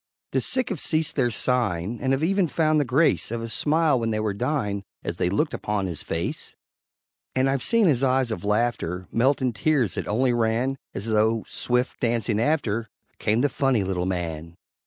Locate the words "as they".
5.03-5.29